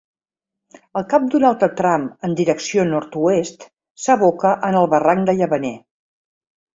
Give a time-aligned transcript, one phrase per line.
[0.99, 3.67] Al cap d'un altre tram en direcció nord-oest
[4.07, 5.73] s'aboca en el barranc de Llavaner.